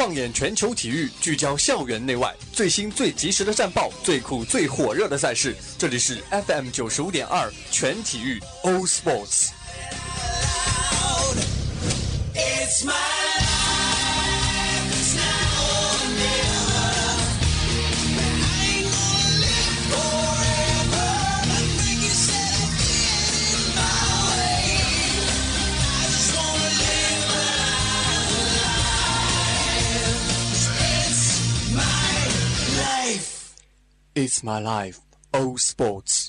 [0.00, 9.50] 放眼全球体育聚焦校园内外最新最及时的战报最酷最火热的赛事这里是 fm 九十五点二全体育 o sports
[32.90, 33.54] life.
[34.14, 34.60] It's my life.
[34.60, 34.98] It's my life,
[35.32, 36.28] All Sports。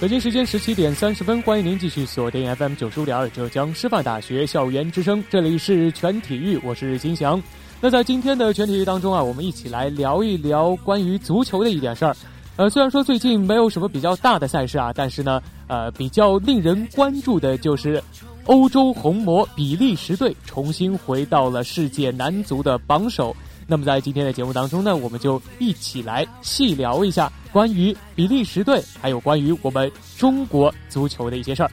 [0.00, 7.42] 北京时间十七点三十分，欢迎您继续锁定 FM 九十五点二浙江师范大学校园之声，这里是全体育，我是金翔。
[7.82, 12.16] 那在今天的全体育当中啊，我们一起来聊一聊关于足球的一点事儿。
[12.56, 18.02] 呃，虽然说最近没有什么比较大的赛事啊，但是呢，呃，比较令人关注的就是
[18.46, 23.36] 欧洲红魔比利时队重新回到了世界男足的榜首。
[23.66, 31.70] 那么在今天的节目当中呢，我们就一起来细聊一下关于比利时队，还有关于我们中国足球的一些事儿。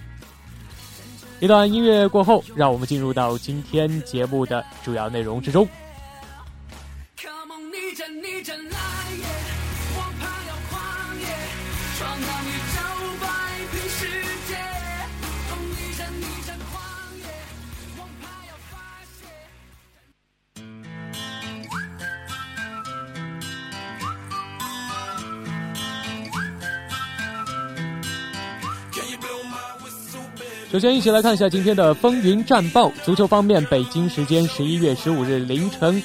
[1.39, 5.67] 一段音乐过后，让我们进入到今天节目的主要内容之中。
[11.97, 12.79] 闯荡宇宙，
[13.19, 13.25] 摆
[30.69, 32.91] 首先，一起来看一下今天的风云战报。
[33.05, 36.03] 足球方面，北京时间十一月十五日凌晨，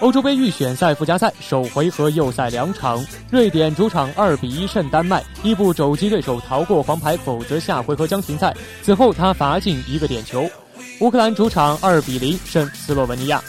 [0.00, 8.52] 欧洲杯预选赛附加赛首回合右赛两场，瑞典主场二比一胜丹麦，伊布肘击对手逃过黄牌，否则下回合将停赛。
[8.82, 10.50] 此后他罚进一个点球。
[10.98, 13.40] 乌克兰主场二比零胜斯洛文尼亚。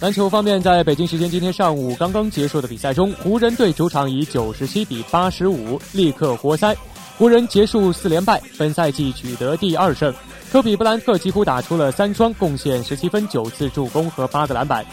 [0.00, 6.72] 篮球方面，在北京时间今天上午刚刚结束的比赛中，湖人队主场以九十七比八十五力克活塞，
[7.16, 10.14] 湖人结束四连败，本赛季取得第二胜。
[10.52, 14.86] 科比布兰特几乎打出了三双，贡献十七分、九次助攻和八个篮板。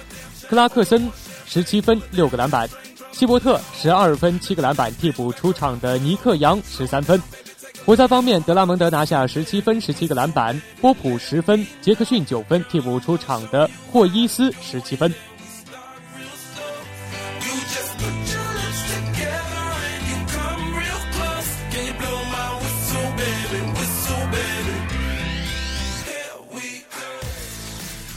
[0.50, 1.08] 克拉克森
[1.46, 2.68] 十七分、六个篮板，
[3.12, 7.22] 希伯特十二分、七个篮板，替补出场的尼克杨十三分。
[7.86, 15.14] 活塞方面德拉蒙德拿下十七分十七个篮板波普十分杰克逊九分替补出场的霍伊斯十七分。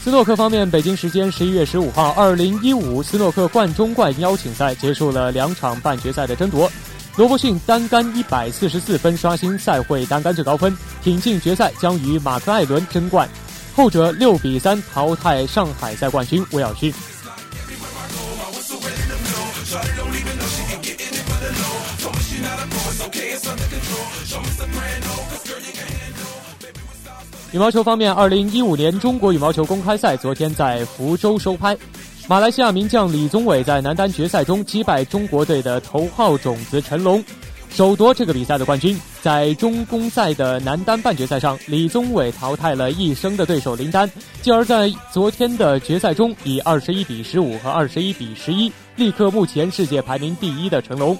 [0.01, 6.67] 斯诺克方面北京时间十一月十五号二零一五斯诺克冠中冠邀请赛结束了两场半决赛的争夺。
[7.15, 13.27] 罗伯逊单杆一百四十四分，刷新赛会单杆最高分，挺进决赛，将与马克艾伦争冠。
[13.75, 16.93] 后者六比三淘汰上海赛冠军威尔逊。
[27.51, 31.75] 羽毛球方面，二零一五年中国羽毛球公开赛昨天在福州收拍。
[32.29, 37.25] 马来西亚名将李宗伟在男单决赛中击败中国队的头号种子陈龙，
[37.71, 38.95] 首夺这个比赛的冠军。
[39.19, 44.07] 在中公赛的男单半决赛上，李宗伟淘汰了一生的对手林丹，
[44.43, 51.17] 继而在昨天的决赛中以二十一比十五和二十一比十一力克目前世界排名第一的成龙。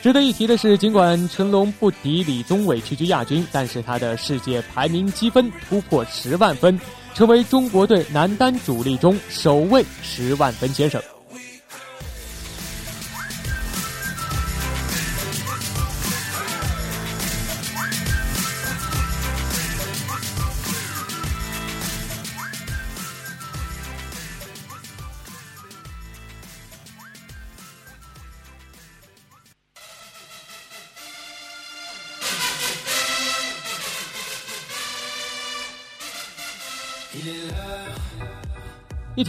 [0.00, 6.78] 值得一提的是，尽管成龙不敌李宗伟屈居亚军，但是他的世界排名积分突破十万分，
[7.14, 11.00] 成为中国队男单主力中首位十万分先生。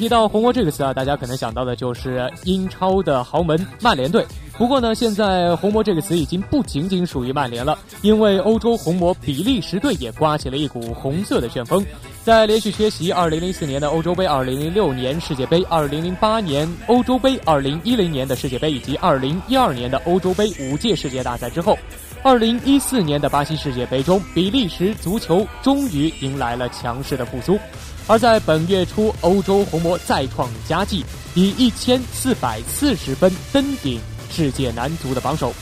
[0.03, 4.25] 提到红魔这个词啊，大家可能想到的就是英超的豪门曼联队。
[4.57, 11.85] 不过呢，现在“红魔”这个词已经不仅仅属于曼联了，因为欧洲红魔比利时队也刮起了一股红色的旋风。
[12.21, 21.77] 在连续缺席2004年的欧洲杯、2006年世界杯、2008年欧洲杯、2010年的世界杯以及2012年的欧洲杯五届世界大赛之后
[22.23, 27.59] ，2014年的巴西世界杯中，比利时足球终于迎来了强势的复苏。
[28.07, 31.05] 而在本月初，欧洲红魔再创佳绩，
[31.35, 33.99] 以一千四百四十分登顶
[34.29, 35.53] 世界男足的榜首。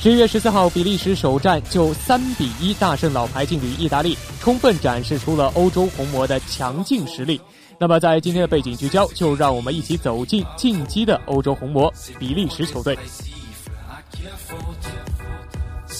[0.00, 7.40] 十一月十四号，比利时首战就三比一大胜老牌劲旅意大利，充分展示出了欧洲红魔的强劲实力。
[7.78, 12.98] 那么，在今天的背景聚焦，就让我们一起走进进击的欧洲红魔比利时球队。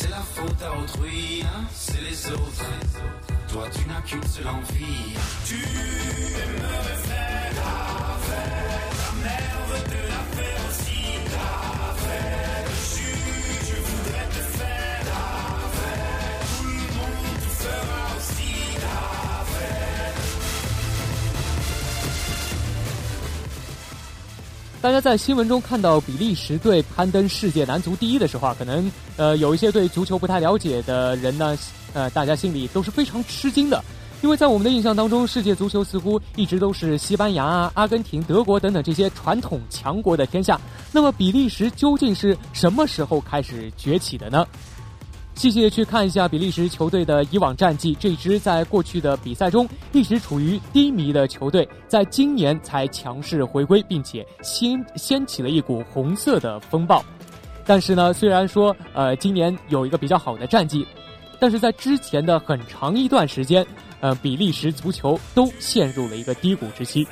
[0.06, 2.70] C'est la faute à autrui, hein c'est les autres.
[3.48, 5.16] Toi, tu n'as qu'une seule envie.
[5.44, 5.62] Tu me
[7.02, 7.60] fais
[24.86, 31.58] 大家在新闻中看到比利时队攀登世界男足第一的时候啊，可能呃有一些对足球不太了解的人呢，
[31.92, 33.82] 呃，大家心里都是非常吃惊的，
[34.22, 40.56] 因为在我们的印象当中，世界足球似乎一直都是西班牙啊、阿根廷、德国等等这些传统强国的天下。
[40.92, 44.46] 那么比利时究竟是什么时候开始崛起的呢？
[45.36, 57.04] 细细去看一下比利时球队的以往战绩，这支在过去的比赛中一直处于低迷的球队，在今年才强势回归，并且掀掀起了一股红色的风暴。
[57.66, 60.86] 但是呢，虽然说呃今年有一个比较好的战绩，
[61.38, 63.64] 但是在之前的很长一段时间，
[64.00, 67.06] 呃比利时足球都陷入了一个低谷之期。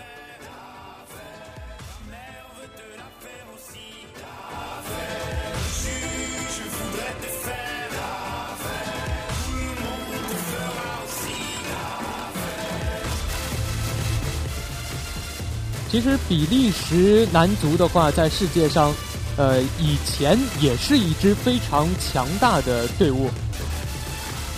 [15.95, 18.93] 其实比利时男足的话，在世界上，
[19.37, 23.31] 呃，以前也是一支非常强大的队伍。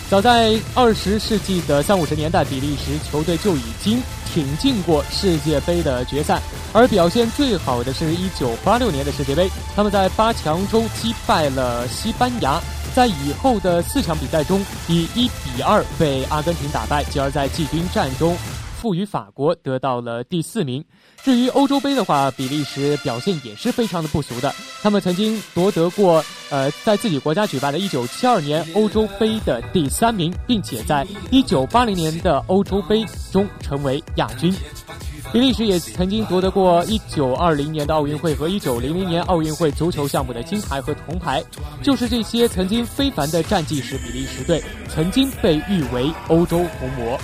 [0.09, 4.01] 早在二十世纪的三五十年代，比利时球队就已经
[4.33, 6.41] 挺进过世界杯的决赛，
[6.73, 12.59] 而表现最好的是一九八六年的世界杯，他们在八强中击败了西班牙，
[12.95, 18.35] 在以后的四场比赛中以一比二被阿根廷打败，继而在季军战中
[18.87, 20.81] 负于法国，得到了第四名。
[21.21, 24.55] 至于欧洲杯的话，比利时表现也是非常的不俗的。
[24.81, 34.55] 他们曾经夺得过，呃，在自己国家举办的1972年欧洲杯的第三名，并且在1980年的欧洲杯中成为亚军。
[35.33, 41.43] 比利时也曾经夺得过1920年的奥运会和1900年奥运会足球项目的金牌和铜牌。
[41.83, 47.19] 就是这些曾经非凡的战绩，使比利时队曾经被誉为欧洲红魔。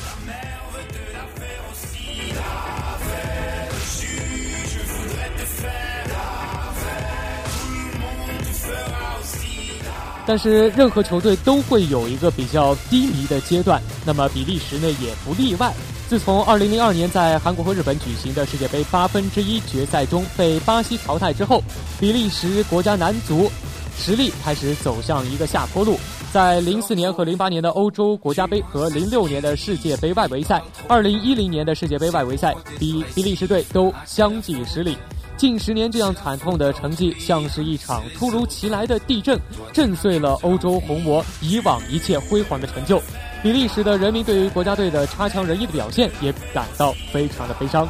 [10.26, 15.74] 但是任何球队都会有一个比较低迷的阶段，那么比利时呢也不例外。
[16.08, 21.62] 自从2002年在韩国和日本举行的世界杯八分之一决赛中被巴西淘汰之后，
[22.00, 23.50] 比利时国家男足
[23.98, 25.98] 实力开始走向一个下坡路。
[26.32, 34.98] 在04年和08年的欧洲国家杯和06年的世界杯外围赛、2010年的世界杯外围赛，比比利时队都相继失利。
[35.36, 39.40] 近十年这样惨痛的成绩，像是一场突如其来的地震，
[39.74, 43.02] 震碎了欧洲红魔以往一切辉煌的成就。
[43.42, 47.88] 比利时的人民对于国家队的差强人意的表现，也感到非常的悲伤。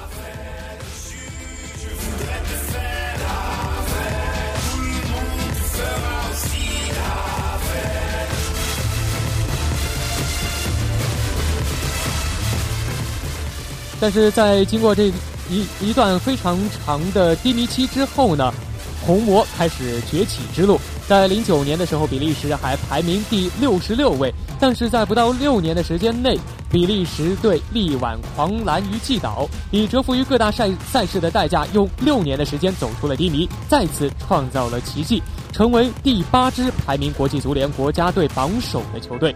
[14.00, 15.10] 但是在经过这
[15.54, 18.52] 一一段非常长的低迷期之后呢，
[19.06, 20.80] 红魔开始崛起之路。
[21.08, 26.40] 在零九年的时候，比利时还排名第六十六位，但是在不到六年的时间内，
[26.72, 39.36] 比利时队力挽狂澜于既倒，以折服于各大赛赛事的代价，用六年的时间走出了低迷，再次创造了奇迹，成为第八支排名国际足联国家队榜首的球队。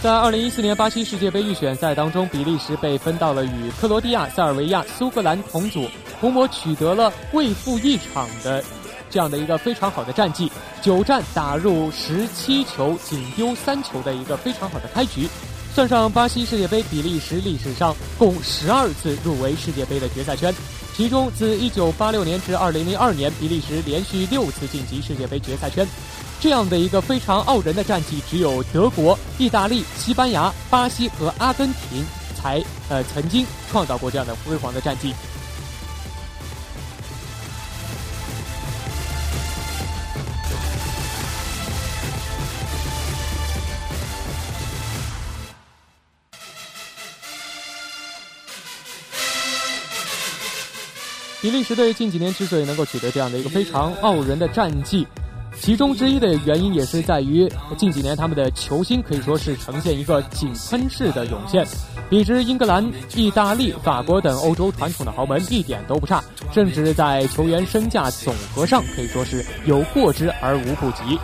[0.00, 5.88] 在二零一四年巴西世界杯预选赛当中，比利时被分到了与克罗地亚、塞尔维亚、苏格兰同组，
[6.20, 8.62] 红魔取得了未负一场的
[9.10, 15.28] 这样的一个非常好的战绩，九战打入十七球，仅丢三球的一个非常好的开局。
[15.74, 20.54] 算上巴西世界杯，比利时历史上共十二次入围世界杯的决赛圈，
[20.96, 25.84] 其中自1986年至2002年，比利时连续六次晋级世界杯决赛圈。
[26.40, 35.12] 这样的一个非常傲人的战绩，只有德国、意大利、西班牙、巴西和阿根廷才呃曾经创造过这样的辉煌的战绩。
[51.40, 55.06] 比利时队近几年之所以能够取得这样的一个非常傲人的战绩，
[55.60, 61.66] 其中之一的原因也是在于近几年他们的球星可以说是呈现一个井喷式的涌现，
[62.08, 71.18] 比之英格兰、意大利、法国等欧洲传统的豪门一点都不差，甚至在球员身价总和上可以说是有过之而无不及。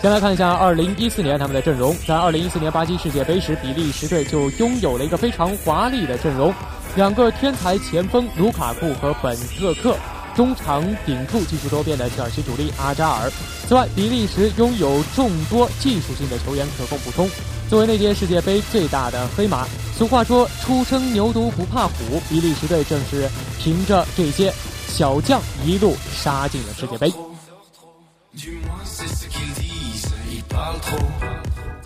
[0.00, 6.54] 先来看一下2014年他们的阵容，在2014年巴西世界杯时，比利时队就拥有了一个非常华丽的阵容，
[6.96, 9.94] 两个天才前锋卢卡库和本特克。
[10.38, 13.28] 中场顶住技术多变的切尔西主力阿扎尔。
[13.66, 17.28] 此外，比利时拥有众多技术性的球员可供补充。
[17.68, 19.66] 作为那届世界杯最大的黑马，
[19.96, 23.28] 俗话说“初生牛犊不怕虎”，比利时队正是
[23.58, 24.54] 凭着这些
[24.86, 27.12] 小将一路杀进了世界杯。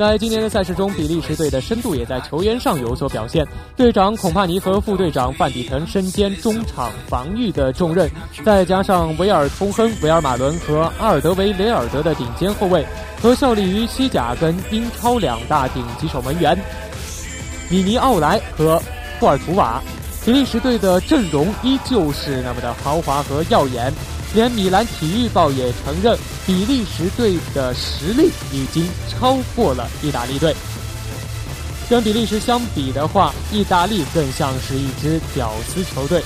[0.03, 3.47] 在今年的赛事中，比利时队的深度也在球员上有所表现。
[3.77, 8.11] 队长孔帕尼和副队长范迪滕身兼中场防御的重任，
[8.45, 12.85] 再加上维尔通亨、维尔马伦和阿尔德维雷尔德的顶尖后卫，
[13.23, 16.59] 和效力于西甲跟英超两大顶级守门员
[17.71, 18.83] 米尼奥莱和
[19.21, 19.81] 库尔图瓦，
[20.25, 23.93] 比利时队的阵容依旧是那么的豪华和耀眼。
[24.35, 30.55] 连米兰体育报也承认，比利时队的实力已经超过了意大利队。
[31.91, 36.23] 跟比利时相比的话，意大利更像是一支屌丝球队。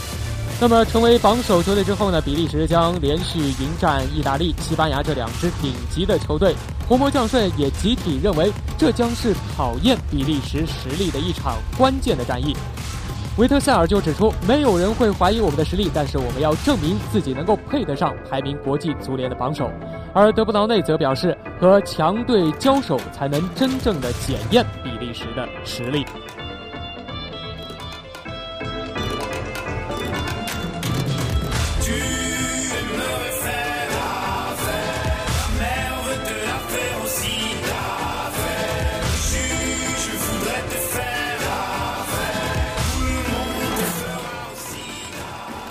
[0.61, 2.21] 那么，成为榜首球队之后呢？
[2.21, 6.55] 比利时将连续迎战意大利、西班牙这两支顶级的球队。
[6.89, 12.57] 红魔将帅也集体认为，这将是考验比利时实力的一场关键的战役。
[13.39, 19.71] 维特塞尔就指出，没有人会怀疑我们的实力，但是我们要证明自己能够配得上排名国际足联的榜首。
[20.15, 26.03] 而德布劳内则表示，和强队交手才能真正的检验比利时的实力。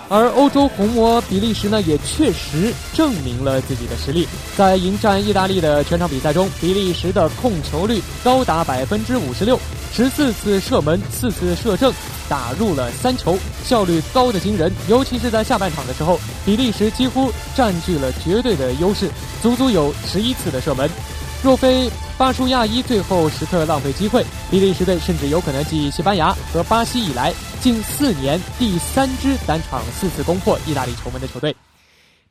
[0.07, 4.27] 而欧洲红魔比利时呢，也确实证明了自己的实力。
[4.55, 9.59] 在迎战意大利的全场比赛中，比利时的控球率高达百分之五十六，
[9.91, 11.91] 十四次射门，四次射正，
[12.29, 14.71] 打入了三球，效率高的惊人。
[14.87, 19.09] 尤其是在下半场的时候，比利时几乎占据了绝对的优势，
[19.41, 20.87] 足足有十一次的射门。
[21.45, 21.87] 若非
[22.17, 31.55] 巴舒亚伊最后时刻浪费机会，比利时队甚至有可能继西班牙和巴西以来近四年第三支单场四次攻破意大利球门的球队。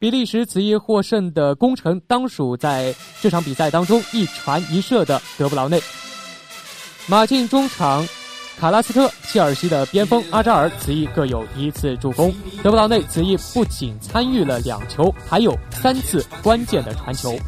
[0.00, 5.80] 比利时此役获胜的功臣，当属在这场比赛当中一传一射的德布劳内。
[7.06, 8.04] 马竞中场
[8.58, 12.34] 卡拉斯特、切尔西的边锋阿扎尔此役各有一次助攻。
[12.64, 17.38] 德布劳内此役不仅参与了两球，还有三次关键的传球。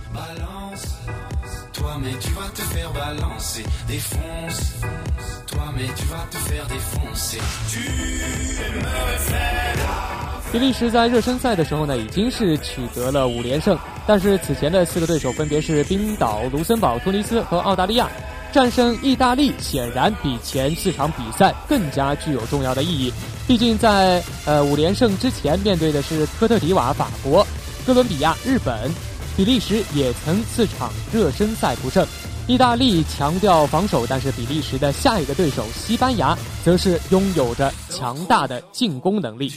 [10.53, 18.09] 比利时在热身赛的时候呢，已经是取得了五连胜，但是此前的四个对手分别是冰岛、卢森堡、突尼斯和澳大利亚。
[18.53, 23.13] 战胜意大利显然比前四场比赛更加具有重要的意义，
[23.47, 27.47] 毕竟在呃五连胜之前面对的是科特迪瓦、法国、
[27.87, 28.91] 哥伦比亚、日本。
[29.37, 32.07] 比利时也曾四场热身赛不胜，
[32.47, 39.53] 意大利强调防守，但是比利时的下一个对手西班牙则是拥有着强大的进攻能力。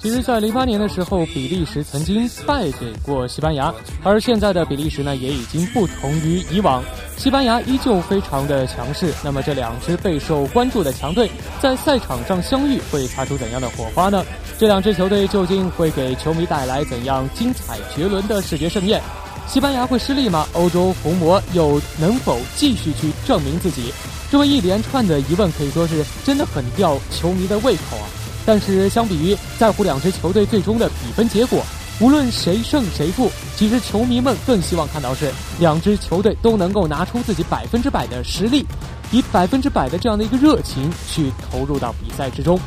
[0.00, 3.74] 其实，在零八年的时候，比利时曾经败给过西班牙，
[4.04, 6.84] 而现在的比利时呢，也已经不同于以往，
[7.16, 9.12] 西班牙依旧非常的强势。
[9.24, 11.28] 那么，这两支备受关注的强队
[11.60, 14.24] 在赛场上相遇，会擦出怎样的火花呢？
[14.56, 19.02] 这两支球队究竟会给球迷带来怎样精彩绝伦的视觉盛宴？
[19.48, 20.46] 西班牙会失利吗？
[20.52, 23.92] 欧洲红魔又能否继续去证明自己？
[24.30, 28.06] 这么一连串的疑问可以说是真的很吊球迷的胃口啊！
[28.48, 31.62] 但是相比于在乎两支球队最终的比分结果，
[32.00, 38.64] 无论谁胜谁负，其实球迷们更希望看到是两支球队都能够拿出自己百分之百的实力，
[39.12, 42.58] 以百分之百的这样的一个热情去投入到比赛之中。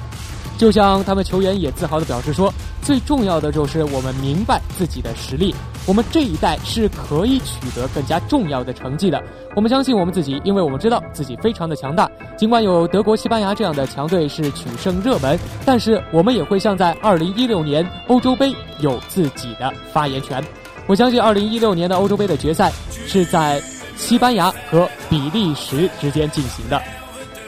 [0.61, 2.53] 就像他们球员也自豪地表示说，
[2.83, 5.55] 最重要的就是我们明白自己的实力，
[5.87, 9.19] 我们这一代是可以取得更加重要的成绩的。
[9.55, 12.07] 我们相信我们自己，因为我们知道自己非常的强大。
[12.37, 20.43] 尽管有德国、西班牙这样的强队是取胜热门，但是我们也会像在2016年欧洲杯有自己的发言权。
[20.85, 22.71] 我相信2016年的欧洲杯的决赛
[23.07, 23.59] 是在
[23.97, 26.79] 西班牙和比利时之间进行的。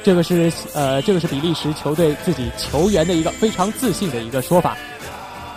[0.04, 4.78] 这个是呃，这个是比利时球队自己球员的一个非常自信的一个说法。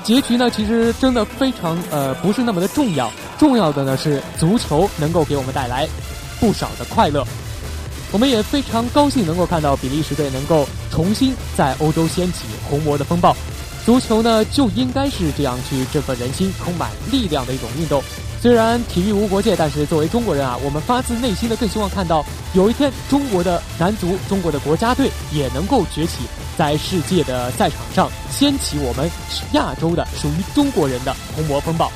[0.05, 5.89] 结局呢，其实真的非常呃，不是那么的重要，重要的呢是足球能够给我们带来
[6.39, 7.27] 不少的快乐。
[8.13, 13.37] 我们也非常高兴能够看到比利时队能够重新在欧洲掀起红魔的风暴。
[13.85, 18.01] 足球呢就应该是这样去振奋人心、充满力量的一种运动。
[18.47, 22.25] 虽然体育无国界，但是作为中国人啊，我们发自内心的更希望看到
[22.55, 26.19] 有一天中国的男足、中国的国家队也能够崛起，
[26.57, 29.11] 在世界的赛场上掀起我们
[29.55, 31.91] 亚洲的属于中国人的红魔风暴。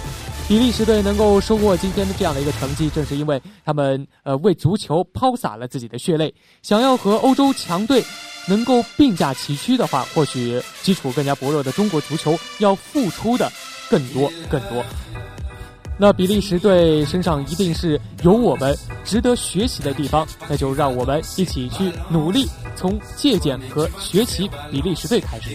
[0.49, 6.35] 比利时队能够收获今天的这样的一个成绩，正是因为他们呃为足球抛洒了自己的血泪。
[6.63, 8.05] 想要和欧洲强队
[8.49, 13.49] 能够并驾齐驱的话，或许基础更加薄弱的中国足球要付出的
[13.89, 14.85] 更多更多。
[16.03, 25.55] 那比利时队身上一定是有我们值得学习的地方，那就让我们一起去努力，从借鉴和学习比利时队开始。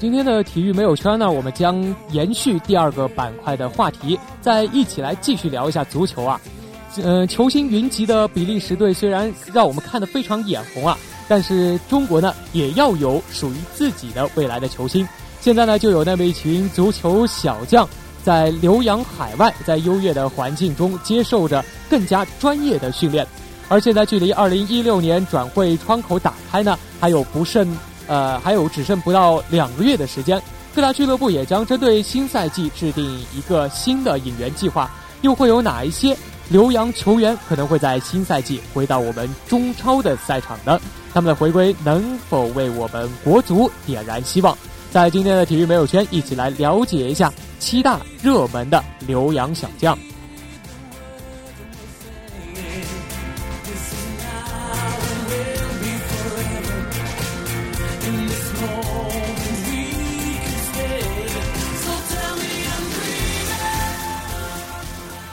[0.00, 1.82] 今天的体育没有圈呢，我们将
[2.12, 6.40] 延续第二个板块的话题，再一起来继续聊一下足球啊。
[7.02, 15.06] 呃，球星云集的比利时队虽然让我们看得非常眼红啊，但是中国呢也要有属于自己的未来的球星。
[15.40, 17.88] 现在呢，就有那么一群足球小将
[18.22, 23.26] 在留洋海外，在优越的环境中接受着更加专业的训练。
[23.68, 27.76] 而现在距离二零一六年转会窗口打开呢，还有不剩
[28.08, 30.42] 呃，还有只剩不到两个月的时间。
[30.74, 34.90] 各大俱乐部也将针对新赛季制定一个新的引援计划，
[35.22, 36.16] 又会有哪一些
[36.50, 40.80] 留洋球员可能会在新赛季回到我们中超的赛场呢？
[41.12, 44.56] 他们的回归能否为我们国足点燃希望？
[44.90, 49.98] 在今天的体育没有圈，一起来了解一下七大热门的留洋小将。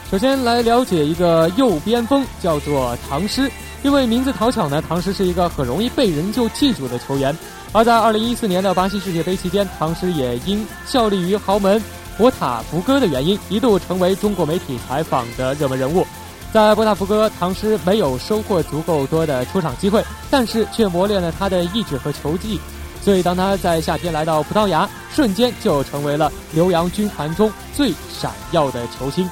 [0.08, 3.50] 首先来了解一个右边锋，叫做唐诗。
[3.82, 7.36] 因为名字讨巧呢，唐诗是一个很容易被人就记住的球员。
[7.72, 11.82] 而在2014年的巴西世界杯期间，唐诗也因效力于豪门
[12.16, 16.06] 博塔福哥的原因，一度成为中国媒体采访的热门人物。
[16.52, 22.60] 在博塔福哥，唐诗没有收获足够多的出场机会，但是却磨练了他的意志和球技。
[23.04, 29.28] 所以，当他在夏天来到葡萄牙，瞬间就成为了留洋军团中最闪耀的球星。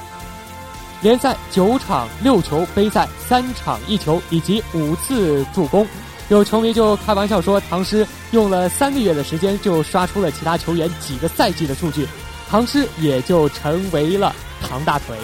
[1.01, 5.87] 联赛九场六球，杯赛三场一球，以及五次助攻。
[6.29, 12.07] 有球迷就开玩笑说，唐诗用了三个月的时间就刷出了其他球员几个赛季的数据，
[12.49, 14.33] 唐诗也就成为了
[14.67, 15.15] 唐大腿。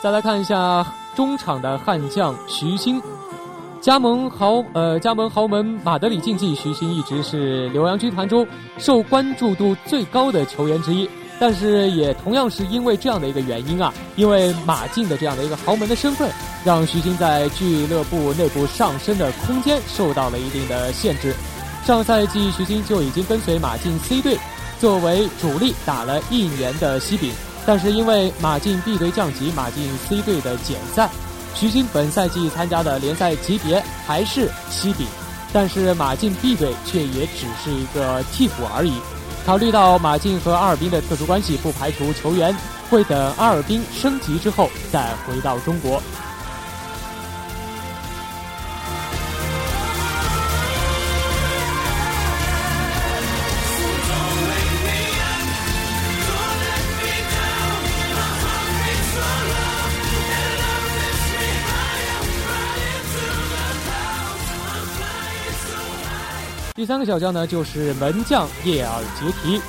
[0.00, 0.86] 再来看一下
[1.18, 3.02] 中场的悍将徐新，
[3.80, 8.46] 加盟豪呃加盟豪门马德里竞技，徐新一直是浏阳军团中
[8.78, 11.10] 受关注度最高的球员之一。
[11.40, 16.30] 但是也同样是因为这样的一个原因啊，因为马竞的这样的一个豪门的身份，
[16.64, 21.34] 让徐新在俱乐部内部上升的空间受到了一定的限制。
[21.84, 24.38] 上赛季徐新就已经跟随马竞 C 队
[24.78, 27.32] 作为主力打了一年的西丙，
[27.68, 31.06] 但是因为马竞 B 队降级，马竞 C 队的减赛，
[31.54, 35.06] 徐新本赛季参加的联赛级别还是西丙，
[35.52, 38.94] 但是马竞 B 队却也只是一个替补而已。
[39.44, 42.56] 考虑到马竞和阿尔滨的特殊关系，不排除球员
[42.88, 46.02] 会等阿尔滨升级之后再回到中国。
[66.78, 69.60] 第三个小将呢，就是门将叶尔杰提。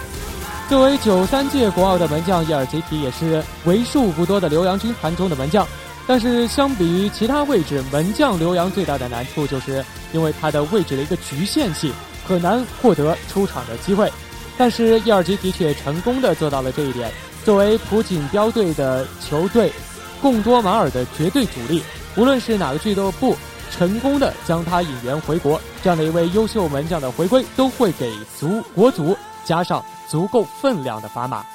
[0.70, 5.68] 作为九三届国奥的门将，叶尔杰提也是为数不多的留洋军团中的门将。
[6.06, 11.92] 但是相比于其他位置，门将留洋最大的难处就是因为他的位置的一个局限性，
[12.28, 14.08] 很难获得出场的机会。
[14.56, 17.12] 但是叶尔杰提却成功的做到了这一点。
[17.44, 19.74] 作为普锦标队的球队
[20.22, 21.82] 贡多马尔的绝对主力，
[22.16, 23.36] 无论是哪个俱乐部。
[23.72, 31.46] 成功的将他引援回国，这样的一位优秀门将的回归，都会给足国足加上足够分量的砝码。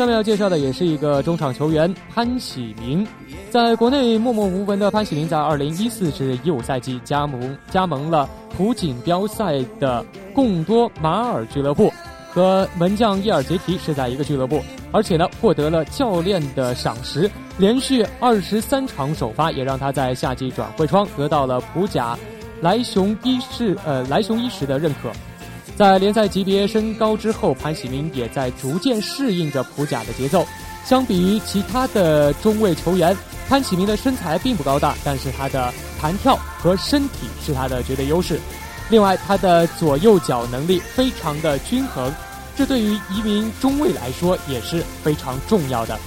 [0.00, 3.06] 下面要介绍的也是一个中场球员潘喜明。
[3.50, 11.92] 在国内默默无闻的潘喜明，在二零一四至一五赛季加盟加盟了普锦标赛的贡多马尔俱乐部，
[12.32, 22.18] 和门将伊尔杰提是在一个俱乐部，而且呢获得了教练的赏识，连续二十三场首发，也让他在夏季转会窗得到了普甲
[22.62, 25.12] 莱熊一世呃莱熊一世的认可。
[25.80, 30.46] 在联赛级别升高之后，潘喜明也在逐渐适应着普甲的节奏。
[30.84, 33.16] 相比于其他的中卫球员。
[33.48, 38.38] 潘启明的身材并不高大，但是他的弹跳和身体是他的绝对优势。
[38.90, 42.12] 另外，他的左右脚能力非常的均衡，
[42.54, 45.98] 这对于一名中卫来说也是非常重要的。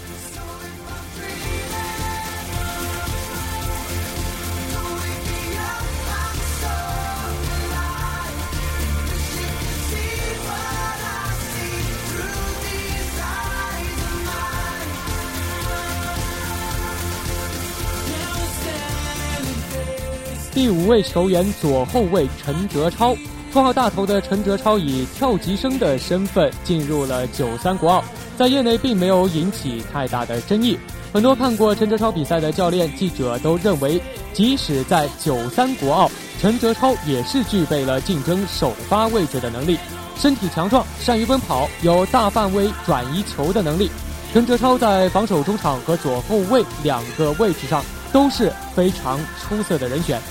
[20.54, 23.16] 第五位球员，左后卫陈哲超，
[23.52, 28.04] 绰号大头的陈哲超以跳级生的身份进入了九三国奥，
[28.38, 30.78] 在业内并没有引起太大的争议。
[31.12, 34.00] 很多看过陈哲超比赛的教练、记者都认为，
[34.32, 39.80] 即使在九三国奥，陈哲超也是具备了竞争首发位置的能力。
[40.16, 43.90] 身体强壮，善于奔跑，有大范围转移球的能力。
[44.32, 50.22] 陈哲超在防守中场和左后卫两个位置上都是非常出色的人选。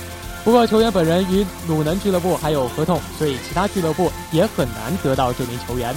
[0.43, 5.95] 不过，球员本人与鲁能俱乐部还有合同，所以其他俱乐部也很难得到这名球员。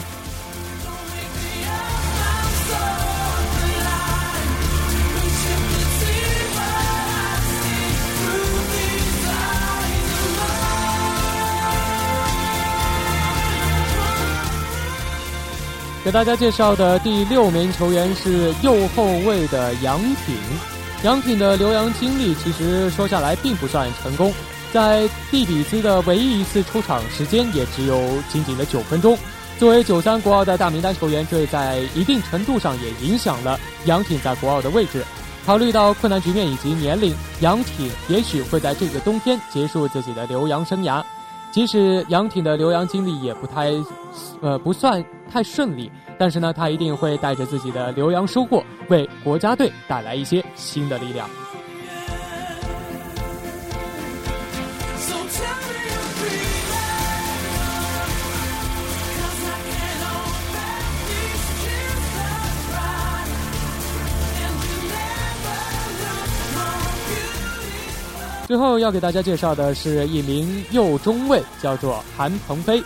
[16.04, 20.75] 给大家介绍的第六名球员是右后卫的杨挺。
[21.06, 24.34] 杨挺的留洋经历其实说下来并不算成功，
[24.72, 27.96] 在蒂比兹的唯一一次出场时间也只有
[28.28, 29.16] 仅仅的九分钟。
[29.56, 35.04] 作为九三国奥的大名单球员，这在一定程度上也影响了杨挺在国奥的位置。
[35.46, 41.00] 考虑到困难局面以及年龄，杨挺也许会在这个冬天结束自己的留洋生涯。
[41.52, 43.72] 即使杨挺的留洋经历也不太，
[44.42, 45.88] 呃，不算太顺利，
[46.18, 51.28] 但是呢，他一定会带着自己的留洋收获，为国家队带来一些新的力量。
[68.46, 72.80] 最后要给大家介绍的是一名右中卫，叫做韩鹏飞。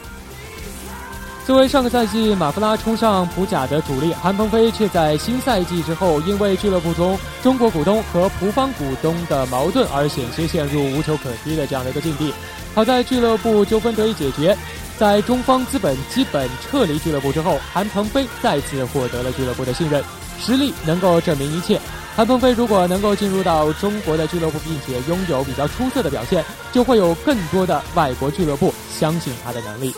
[1.50, 12.32] 作为上个赛季马夫拉冲上普甲的主力，韩鹏飞却在新赛季之后，因为俱乐部中中国股东和葡方股东的矛盾而险些陷入无球可踢的这样的一个境地。
[12.72, 14.56] 好在俱乐部纠纷得以解决，
[14.96, 20.04] 在中方资本基本撤离俱乐部之后，韩鹏飞再次获得了俱乐部的信任，
[20.38, 21.80] 实力能够证明一切。
[22.14, 29.92] 韩鹏飞如果能够进入到中国的俱乐部，并且拥有比较出色的表现，就会有更多的外国俱乐部相信他的能力。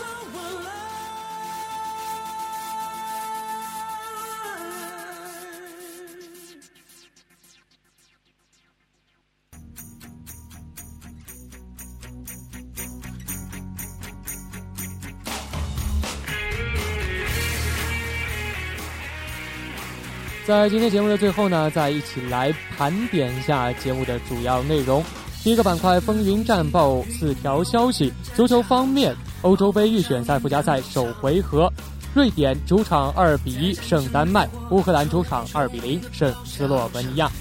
[20.45, 25.01] 在今天节目的最后呢，再一起来盘点一下节目的主要内容。
[25.41, 31.71] 第一个板块风云战报四条消息：足球方面，欧洲杯预选赛附加赛首回合，
[32.13, 37.31] 瑞典主场二比一胜丹麦，乌克兰主场二比零胜斯洛文尼亚。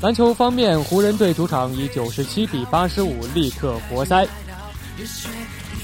[0.00, 4.24] 篮球方面，湖人队主场以九十七比八十五力克活塞。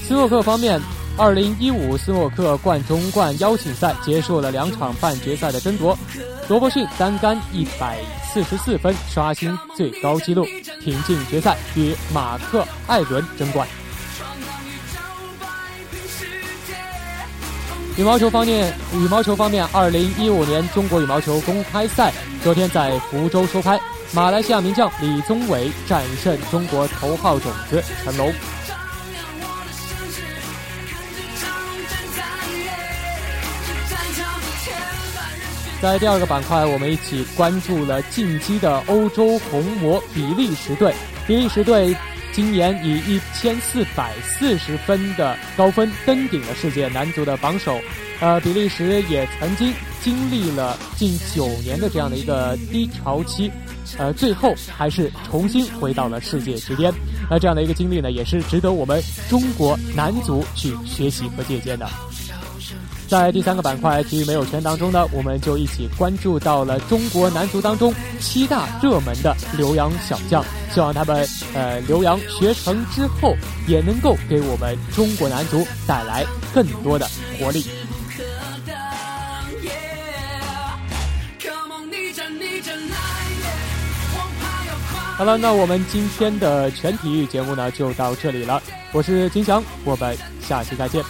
[0.01, 0.79] 斯诺克方面。
[1.17, 5.97] 二零一五斯诺克冠中冠邀请赛结束了两场半决赛的争夺，
[6.47, 7.97] 罗伯逊单杆一百
[8.31, 10.45] 四十四分刷新最高纪录，
[10.79, 13.67] 挺进决赛与马克艾伦争冠。
[17.97, 23.79] 羽毛球方面，羽毛球方面，二零一五年中国羽毛球公开赛昨天在福州收拍，
[24.13, 28.31] 马来西亚名将李宗伟战胜中国头号种子陈龙。
[35.87, 40.93] 在第二个板块，我们一起关注了近期的欧洲红魔比利时队。
[41.25, 41.95] 比利时队
[42.33, 47.79] 今年以一千四百四十分的高分登顶了世界男足的榜首。
[48.19, 49.73] 呃，比利时也曾经
[50.03, 53.49] 经历了近九年的这样的一个低潮期，
[53.97, 56.93] 呃，最后还是重新回到了世界之巅。
[57.29, 61.89] 那这样的一个经历呢，也是值得我们中国男足去学习和借鉴的。
[63.07, 70.43] 在第三个板块体育没有圈当中呢，我们就一起关注到了中国男足当中七大热门的留洋小将，
[70.73, 73.33] 希望他们呃留洋学成之后，
[73.65, 77.07] 也能够给我们中国男足带来更多的
[77.39, 77.65] 活力。
[85.17, 91.01] 好了，那我们今天的全体育节目呢就到这里了，我是金翔，我们下期再见。